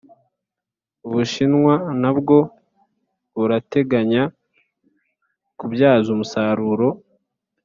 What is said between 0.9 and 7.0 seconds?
Bushinwa nabwo burateganya kubyaza umusaruro